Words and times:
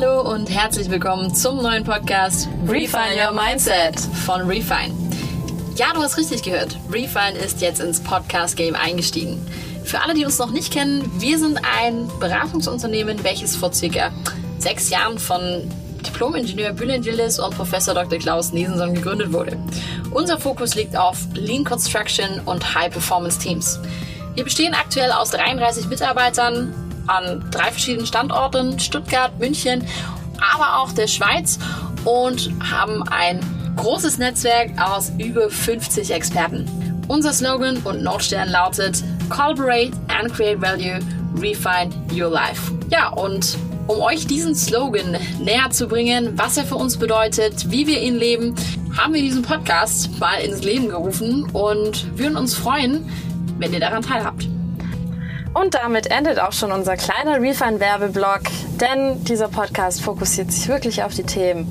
Hallo 0.00 0.20
und 0.20 0.48
herzlich 0.48 0.88
willkommen 0.90 1.34
zum 1.34 1.60
neuen 1.60 1.82
Podcast 1.82 2.48
Refine 2.68 3.16
Your 3.20 3.32
Mindset 3.32 3.98
von 3.98 4.42
Refine. 4.42 4.94
Ja, 5.74 5.92
du 5.92 6.00
hast 6.00 6.16
richtig 6.16 6.44
gehört. 6.44 6.76
Refine 6.88 7.36
ist 7.36 7.60
jetzt 7.60 7.80
ins 7.80 8.00
Podcast-Game 8.00 8.76
eingestiegen. 8.76 9.44
Für 9.82 10.00
alle, 10.00 10.14
die 10.14 10.24
uns 10.24 10.38
noch 10.38 10.52
nicht 10.52 10.72
kennen, 10.72 11.10
wir 11.18 11.36
sind 11.36 11.60
ein 11.80 12.08
Beratungsunternehmen, 12.20 13.24
welches 13.24 13.56
vor 13.56 13.72
circa 13.72 14.12
sechs 14.60 14.88
Jahren 14.88 15.18
von 15.18 15.68
Diplom-Ingenieur 16.06 16.74
Bülent 16.74 17.04
Yildiz 17.04 17.40
und 17.40 17.56
Professor 17.56 17.92
Dr. 17.92 18.20
Klaus 18.20 18.52
Nesenson 18.52 18.94
gegründet 18.94 19.32
wurde. 19.32 19.58
Unser 20.12 20.38
Fokus 20.38 20.76
liegt 20.76 20.96
auf 20.96 21.26
Lean 21.34 21.64
Construction 21.64 22.40
und 22.44 22.72
High-Performance 22.72 23.40
Teams. 23.40 23.80
Wir 24.36 24.44
bestehen 24.44 24.74
aktuell 24.74 25.10
aus 25.10 25.30
33 25.30 25.88
Mitarbeitern 25.88 26.87
an 27.08 27.44
drei 27.50 27.70
verschiedenen 27.70 28.06
Standorten, 28.06 28.78
Stuttgart, 28.78 29.38
München, 29.38 29.84
aber 30.54 30.78
auch 30.80 30.92
der 30.92 31.06
Schweiz 31.06 31.58
und 32.04 32.50
haben 32.70 33.02
ein 33.04 33.40
großes 33.76 34.18
Netzwerk 34.18 34.70
aus 34.80 35.12
über 35.18 35.50
50 35.50 36.10
Experten. 36.12 36.66
Unser 37.08 37.32
Slogan 37.32 37.78
und 37.78 38.02
Notstern 38.02 38.50
lautet 38.50 39.02
Collaborate 39.30 39.92
and 40.08 40.32
Create 40.32 40.60
Value, 40.60 40.98
Refine 41.36 41.90
Your 42.12 42.30
Life. 42.30 42.72
Ja, 42.90 43.08
und 43.10 43.56
um 43.86 44.00
euch 44.00 44.26
diesen 44.26 44.54
Slogan 44.54 45.16
näher 45.40 45.70
zu 45.70 45.88
bringen, 45.88 46.36
was 46.36 46.58
er 46.58 46.64
für 46.64 46.76
uns 46.76 46.98
bedeutet, 46.98 47.70
wie 47.70 47.86
wir 47.86 48.00
ihn 48.02 48.16
leben, 48.16 48.54
haben 48.96 49.14
wir 49.14 49.22
diesen 49.22 49.42
Podcast 49.42 50.18
mal 50.20 50.40
ins 50.40 50.62
Leben 50.62 50.88
gerufen 50.88 51.44
und 51.52 52.18
würden 52.18 52.36
uns 52.36 52.54
freuen, 52.54 53.08
wenn 53.58 53.72
ihr 53.72 53.80
daran 53.80 54.02
teilhabt. 54.02 54.48
Und 55.60 55.74
damit 55.74 56.08
endet 56.12 56.38
auch 56.38 56.52
schon 56.52 56.70
unser 56.70 56.96
kleiner 56.96 57.40
Refine-Werbeblock, 57.40 58.42
denn 58.80 59.24
dieser 59.24 59.48
Podcast 59.48 60.00
fokussiert 60.00 60.52
sich 60.52 60.68
wirklich 60.68 61.02
auf 61.02 61.14
die 61.14 61.24
Themen 61.24 61.66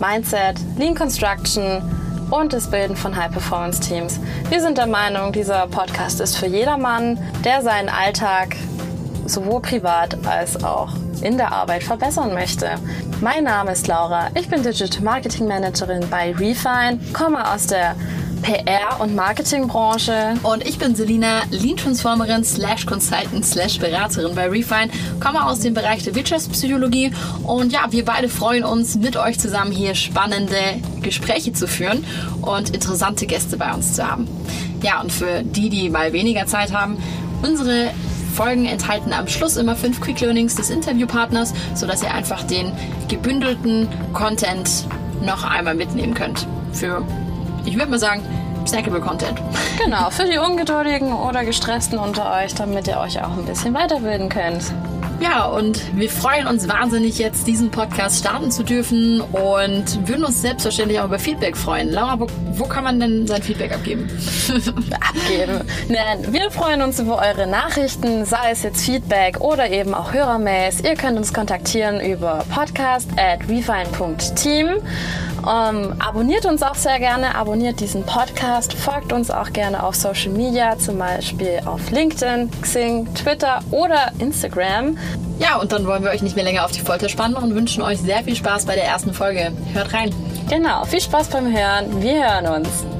Mindset, 0.00 0.56
Lean 0.78 0.94
Construction 0.94 1.82
und 2.30 2.54
das 2.54 2.70
Bilden 2.70 2.96
von 2.96 3.14
High-Performance-Teams. 3.14 4.20
Wir 4.48 4.60
sind 4.62 4.78
der 4.78 4.86
Meinung, 4.86 5.32
dieser 5.32 5.66
Podcast 5.66 6.20
ist 6.20 6.38
für 6.38 6.46
jedermann, 6.46 7.18
der 7.44 7.60
seinen 7.60 7.90
Alltag 7.90 8.56
sowohl 9.26 9.60
privat 9.60 10.16
als 10.26 10.64
auch 10.64 10.94
in 11.20 11.36
der 11.36 11.52
Arbeit 11.52 11.82
verbessern 11.82 12.32
möchte. 12.32 12.70
Mein 13.20 13.44
Name 13.44 13.72
ist 13.72 13.86
Laura, 13.86 14.28
ich 14.34 14.48
bin 14.48 14.62
Digital 14.62 15.02
Marketing 15.02 15.46
Managerin 15.46 16.08
bei 16.08 16.32
Refine, 16.32 16.98
komme 17.12 17.52
aus 17.52 17.66
der 17.66 17.96
PR- 18.46 19.00
und 19.00 19.16
Marketingbranche. 19.16 20.34
Und 20.44 20.64
ich 20.64 20.78
bin 20.78 20.94
Selina, 20.94 21.42
Lean 21.50 21.76
Transformerin 21.76 22.44
slash 22.44 22.86
Consultant 22.86 23.44
slash 23.44 23.80
Beraterin 23.80 24.36
bei 24.36 24.48
Refine, 24.48 24.88
komme 25.18 25.44
aus 25.44 25.60
dem 25.60 25.74
Bereich 25.74 26.04
der 26.04 26.14
Wirtschaftspsychologie 26.14 27.10
und 27.42 27.72
ja, 27.72 27.86
wir 27.90 28.04
beide 28.04 28.28
freuen 28.28 28.62
uns, 28.62 28.94
mit 28.94 29.16
euch 29.16 29.40
zusammen 29.40 29.72
hier 29.72 29.96
spannende 29.96 30.56
Gespräche 31.02 31.52
zu 31.54 31.66
führen 31.66 32.04
und 32.40 32.70
interessante 32.70 33.26
Gäste 33.26 33.56
bei 33.56 33.74
uns 33.74 33.94
zu 33.94 34.08
haben. 34.08 34.28
Ja, 34.80 35.00
und 35.00 35.10
für 35.10 35.42
die, 35.42 35.68
die 35.68 35.90
mal 35.90 36.12
weniger 36.12 36.46
Zeit 36.46 36.72
haben, 36.72 36.98
unsere 37.42 37.90
Folgen 38.32 38.66
enthalten 38.66 39.12
am 39.12 39.26
Schluss 39.26 39.56
immer 39.56 39.74
fünf 39.74 40.00
Quick 40.00 40.20
Learnings 40.20 40.54
des 40.54 40.70
Interviewpartners, 40.70 41.52
sodass 41.74 42.02
ihr 42.04 42.14
einfach 42.14 42.44
den 42.44 42.70
gebündelten 43.08 43.88
Content 44.12 44.86
noch 45.24 45.42
einmal 45.42 45.74
mitnehmen 45.74 46.14
könnt. 46.14 46.46
Für, 46.72 47.04
ich 47.66 47.76
würde 47.76 47.90
mal 47.90 47.98
sagen, 47.98 48.22
snackable 48.66 49.00
Content. 49.00 49.40
Genau, 49.82 50.10
für 50.10 50.24
die 50.24 50.38
Ungeduldigen 50.38 51.12
oder 51.12 51.44
Gestressten 51.44 51.98
unter 51.98 52.32
euch, 52.34 52.54
damit 52.54 52.88
ihr 52.88 52.98
euch 52.98 53.22
auch 53.22 53.36
ein 53.36 53.44
bisschen 53.44 53.74
weiterbilden 53.74 54.28
könnt. 54.28 54.72
Ja, 55.20 55.46
und 55.46 55.80
wir 55.98 56.10
freuen 56.10 56.46
uns 56.46 56.68
wahnsinnig, 56.68 57.18
jetzt 57.18 57.46
diesen 57.46 57.70
Podcast 57.70 58.18
starten 58.18 58.50
zu 58.50 58.62
dürfen 58.62 59.22
und 59.22 60.06
würden 60.06 60.24
uns 60.24 60.42
selbstverständlich 60.42 61.00
auch 61.00 61.06
über 61.06 61.18
Feedback 61.18 61.56
freuen. 61.56 61.90
Laura, 61.90 62.20
wo, 62.20 62.26
wo 62.52 62.64
kann 62.64 62.84
man 62.84 63.00
denn 63.00 63.26
sein 63.26 63.42
Feedback 63.42 63.72
abgeben? 63.72 64.10
abgeben. 64.90 65.62
Nein, 65.88 66.32
wir 66.32 66.50
freuen 66.50 66.82
uns 66.82 67.00
über 67.00 67.16
eure 67.18 67.46
Nachrichten, 67.46 68.26
sei 68.26 68.50
es 68.50 68.62
jetzt 68.62 68.84
Feedback 68.84 69.40
oder 69.40 69.70
eben 69.70 69.94
auch 69.94 70.12
Hörermails. 70.12 70.84
Ihr 70.84 70.96
könnt 70.96 71.16
uns 71.16 71.32
kontaktieren 71.32 71.98
über 72.00 72.44
podcast 72.54 73.08
at 73.16 73.40
refine.team. 73.48 74.82
Ähm, 75.46 75.94
abonniert 76.00 76.44
uns 76.44 76.62
auch 76.62 76.74
sehr 76.74 76.98
gerne, 76.98 77.34
abonniert 77.34 77.78
diesen 77.80 78.02
Podcast, 78.04 78.74
folgt 78.74 79.12
uns 79.12 79.30
auch 79.30 79.52
gerne 79.52 79.82
auf 79.82 79.94
Social 79.94 80.32
Media, 80.32 80.76
zum 80.78 80.98
Beispiel 80.98 81.60
auf 81.64 81.90
LinkedIn, 81.90 82.50
Xing, 82.62 83.14
Twitter 83.14 83.60
oder 83.70 84.10
Instagram. 84.18 84.98
Ja, 85.38 85.56
und 85.56 85.70
dann 85.70 85.86
wollen 85.86 86.02
wir 86.02 86.10
euch 86.10 86.22
nicht 86.22 86.34
mehr 86.34 86.44
länger 86.44 86.64
auf 86.64 86.72
die 86.72 86.80
Folter 86.80 87.08
spannen 87.08 87.36
und 87.36 87.54
wünschen 87.54 87.82
euch 87.82 88.00
sehr 88.00 88.24
viel 88.24 88.34
Spaß 88.34 88.64
bei 88.66 88.74
der 88.74 88.84
ersten 88.84 89.12
Folge. 89.12 89.52
Hört 89.72 89.92
rein. 89.92 90.12
Genau, 90.48 90.84
viel 90.84 91.00
Spaß 91.00 91.28
beim 91.28 91.46
Hören. 91.56 92.02
Wir 92.02 92.24
hören 92.24 92.46
uns. 92.62 92.95